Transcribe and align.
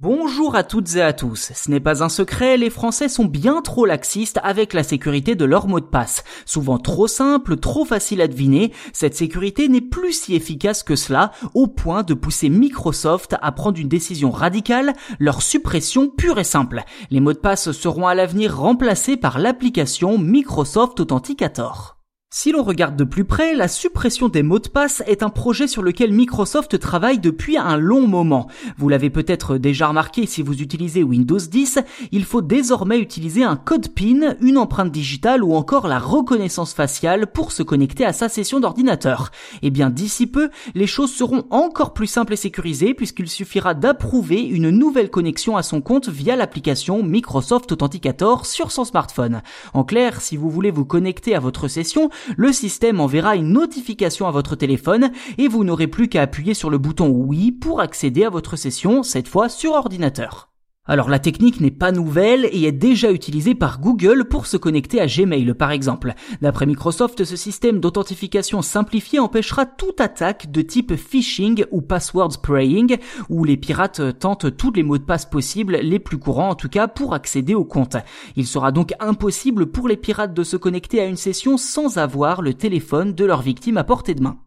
Bonjour 0.00 0.54
à 0.54 0.62
toutes 0.62 0.94
et 0.94 1.02
à 1.02 1.12
tous. 1.12 1.50
Ce 1.56 1.68
n'est 1.72 1.80
pas 1.80 2.04
un 2.04 2.08
secret, 2.08 2.56
les 2.56 2.70
Français 2.70 3.08
sont 3.08 3.24
bien 3.24 3.62
trop 3.62 3.84
laxistes 3.84 4.38
avec 4.44 4.72
la 4.72 4.84
sécurité 4.84 5.34
de 5.34 5.44
leur 5.44 5.66
mot 5.66 5.80
de 5.80 5.86
passe. 5.86 6.22
Souvent 6.46 6.78
trop 6.78 7.08
simple, 7.08 7.56
trop 7.56 7.84
facile 7.84 8.20
à 8.20 8.28
deviner, 8.28 8.72
cette 8.92 9.16
sécurité 9.16 9.66
n'est 9.66 9.80
plus 9.80 10.12
si 10.12 10.36
efficace 10.36 10.84
que 10.84 10.94
cela, 10.94 11.32
au 11.52 11.66
point 11.66 12.04
de 12.04 12.14
pousser 12.14 12.48
Microsoft 12.48 13.34
à 13.42 13.50
prendre 13.50 13.80
une 13.80 13.88
décision 13.88 14.30
radicale, 14.30 14.92
leur 15.18 15.42
suppression 15.42 16.08
pure 16.08 16.38
et 16.38 16.44
simple. 16.44 16.84
Les 17.10 17.18
mots 17.18 17.32
de 17.32 17.38
passe 17.38 17.72
seront 17.72 18.06
à 18.06 18.14
l'avenir 18.14 18.56
remplacés 18.56 19.16
par 19.16 19.40
l'application 19.40 20.16
Microsoft 20.16 21.00
Authenticator. 21.00 21.97
Si 22.30 22.52
l'on 22.52 22.62
regarde 22.62 22.94
de 22.94 23.04
plus 23.04 23.24
près, 23.24 23.54
la 23.54 23.68
suppression 23.68 24.28
des 24.28 24.42
mots 24.42 24.58
de 24.58 24.68
passe 24.68 25.02
est 25.06 25.22
un 25.22 25.30
projet 25.30 25.66
sur 25.66 25.82
lequel 25.82 26.12
Microsoft 26.12 26.78
travaille 26.78 27.18
depuis 27.18 27.56
un 27.56 27.78
long 27.78 28.06
moment. 28.06 28.48
Vous 28.76 28.90
l'avez 28.90 29.08
peut-être 29.08 29.56
déjà 29.56 29.88
remarqué 29.88 30.26
si 30.26 30.42
vous 30.42 30.60
utilisez 30.60 31.02
Windows 31.02 31.38
10, 31.38 31.78
il 32.12 32.26
faut 32.26 32.42
désormais 32.42 32.98
utiliser 32.98 33.44
un 33.44 33.56
code 33.56 33.88
PIN, 33.88 34.36
une 34.42 34.58
empreinte 34.58 34.92
digitale 34.92 35.42
ou 35.42 35.54
encore 35.54 35.88
la 35.88 35.98
reconnaissance 35.98 36.74
faciale 36.74 37.28
pour 37.28 37.50
se 37.50 37.62
connecter 37.62 38.04
à 38.04 38.12
sa 38.12 38.28
session 38.28 38.60
d'ordinateur. 38.60 39.30
Eh 39.62 39.70
bien 39.70 39.88
d'ici 39.88 40.26
peu, 40.26 40.50
les 40.74 40.86
choses 40.86 41.14
seront 41.14 41.46
encore 41.48 41.94
plus 41.94 42.06
simples 42.08 42.34
et 42.34 42.36
sécurisées 42.36 42.92
puisqu'il 42.92 43.28
suffira 43.28 43.72
d'approuver 43.72 44.42
une 44.42 44.68
nouvelle 44.68 45.10
connexion 45.10 45.56
à 45.56 45.62
son 45.62 45.80
compte 45.80 46.10
via 46.10 46.36
l'application 46.36 47.02
Microsoft 47.02 47.72
Authenticator 47.72 48.44
sur 48.44 48.70
son 48.70 48.84
smartphone. 48.84 49.40
En 49.72 49.82
clair, 49.82 50.20
si 50.20 50.36
vous 50.36 50.50
voulez 50.50 50.70
vous 50.70 50.84
connecter 50.84 51.34
à 51.34 51.40
votre 51.40 51.68
session, 51.68 52.10
le 52.36 52.52
système 52.52 53.00
enverra 53.00 53.36
une 53.36 53.52
notification 53.52 54.26
à 54.26 54.30
votre 54.30 54.56
téléphone 54.56 55.10
et 55.38 55.48
vous 55.48 55.64
n'aurez 55.64 55.86
plus 55.86 56.08
qu'à 56.08 56.22
appuyer 56.22 56.54
sur 56.54 56.70
le 56.70 56.78
bouton 56.78 57.08
oui 57.08 57.52
pour 57.52 57.80
accéder 57.80 58.24
à 58.24 58.30
votre 58.30 58.56
session, 58.56 59.02
cette 59.02 59.28
fois 59.28 59.48
sur 59.48 59.72
ordinateur. 59.72 60.47
Alors 60.90 61.10
la 61.10 61.18
technique 61.18 61.60
n'est 61.60 61.70
pas 61.70 61.92
nouvelle 61.92 62.48
et 62.50 62.64
est 62.64 62.72
déjà 62.72 63.12
utilisée 63.12 63.54
par 63.54 63.78
Google 63.78 64.24
pour 64.24 64.46
se 64.46 64.56
connecter 64.56 65.02
à 65.02 65.06
Gmail 65.06 65.52
par 65.52 65.70
exemple. 65.70 66.14
D'après 66.40 66.64
Microsoft, 66.64 67.24
ce 67.24 67.36
système 67.36 67.78
d'authentification 67.78 68.62
simplifié 68.62 69.18
empêchera 69.18 69.66
toute 69.66 70.00
attaque 70.00 70.50
de 70.50 70.62
type 70.62 70.96
phishing 70.96 71.66
ou 71.72 71.82
password 71.82 72.32
spraying 72.32 72.96
où 73.28 73.44
les 73.44 73.58
pirates 73.58 74.18
tentent 74.18 74.56
tous 74.56 74.72
les 74.72 74.82
mots 74.82 74.96
de 74.96 75.02
passe 75.02 75.26
possibles, 75.26 75.76
les 75.76 75.98
plus 75.98 76.18
courants 76.18 76.48
en 76.48 76.54
tout 76.54 76.70
cas, 76.70 76.88
pour 76.88 77.12
accéder 77.12 77.54
au 77.54 77.64
compte. 77.64 77.98
Il 78.36 78.46
sera 78.46 78.72
donc 78.72 78.94
impossible 78.98 79.66
pour 79.66 79.88
les 79.88 79.98
pirates 79.98 80.32
de 80.32 80.42
se 80.42 80.56
connecter 80.56 81.02
à 81.02 81.04
une 81.04 81.16
session 81.16 81.58
sans 81.58 81.98
avoir 81.98 82.40
le 82.40 82.54
téléphone 82.54 83.12
de 83.12 83.26
leur 83.26 83.42
victime 83.42 83.76
à 83.76 83.84
portée 83.84 84.14
de 84.14 84.22
main. 84.22 84.38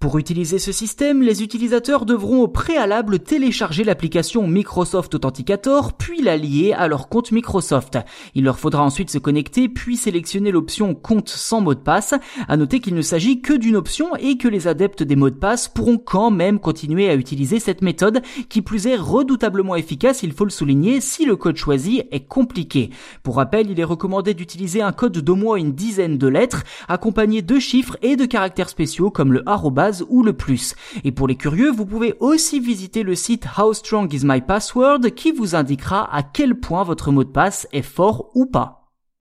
Pour 0.00 0.16
utiliser 0.16 0.58
ce 0.58 0.72
système, 0.72 1.22
les 1.22 1.42
utilisateurs 1.42 2.06
devront 2.06 2.40
au 2.40 2.48
préalable 2.48 3.18
télécharger 3.18 3.84
l'application 3.84 4.46
Microsoft 4.46 5.14
Authenticator, 5.14 5.92
puis 5.92 6.22
la 6.22 6.38
lier 6.38 6.72
à 6.72 6.88
leur 6.88 7.10
compte 7.10 7.32
Microsoft. 7.32 7.98
Il 8.34 8.44
leur 8.44 8.58
faudra 8.58 8.82
ensuite 8.82 9.10
se 9.10 9.18
connecter, 9.18 9.68
puis 9.68 9.98
sélectionner 9.98 10.52
l'option 10.52 10.94
compte 10.94 11.28
sans 11.28 11.60
mot 11.60 11.74
de 11.74 11.80
passe. 11.80 12.14
À 12.48 12.56
noter 12.56 12.80
qu'il 12.80 12.94
ne 12.94 13.02
s'agit 13.02 13.42
que 13.42 13.52
d'une 13.52 13.76
option 13.76 14.16
et 14.16 14.38
que 14.38 14.48
les 14.48 14.68
adeptes 14.68 15.02
des 15.02 15.16
mots 15.16 15.28
de 15.28 15.34
passe 15.34 15.68
pourront 15.68 15.98
quand 15.98 16.30
même 16.30 16.60
continuer 16.60 17.10
à 17.10 17.14
utiliser 17.14 17.60
cette 17.60 17.82
méthode, 17.82 18.22
qui 18.48 18.62
plus 18.62 18.86
est 18.86 18.96
redoutablement 18.96 19.76
efficace, 19.76 20.22
il 20.22 20.32
faut 20.32 20.44
le 20.46 20.50
souligner, 20.50 21.02
si 21.02 21.26
le 21.26 21.36
code 21.36 21.56
choisi 21.56 22.04
est 22.10 22.26
compliqué. 22.26 22.88
Pour 23.22 23.36
rappel, 23.36 23.70
il 23.70 23.78
est 23.78 23.84
recommandé 23.84 24.32
d'utiliser 24.32 24.80
un 24.80 24.92
code 24.92 25.18
d'au 25.18 25.36
moins 25.36 25.56
une 25.56 25.74
dizaine 25.74 26.16
de 26.16 26.26
lettres, 26.26 26.62
accompagné 26.88 27.42
de 27.42 27.58
chiffres 27.58 27.98
et 28.00 28.16
de 28.16 28.24
caractères 28.24 28.70
spéciaux 28.70 29.10
comme 29.10 29.34
le 29.34 29.46
arrobas 29.46 29.89
ou 30.08 30.22
le 30.22 30.32
plus. 30.32 30.74
Et 31.04 31.12
pour 31.12 31.28
les 31.28 31.36
curieux, 31.36 31.70
vous 31.70 31.86
pouvez 31.86 32.14
aussi 32.20 32.60
visiter 32.60 33.02
le 33.02 33.14
site 33.14 33.46
How 33.58 33.72
Strong 33.72 34.12
is 34.12 34.24
My 34.24 34.40
Password 34.40 35.10
qui 35.14 35.32
vous 35.32 35.54
indiquera 35.54 36.14
à 36.14 36.22
quel 36.22 36.58
point 36.58 36.82
votre 36.84 37.12
mot 37.12 37.24
de 37.24 37.30
passe 37.30 37.66
est 37.72 37.82
fort 37.82 38.30
ou 38.34 38.46
pas. 38.46 38.79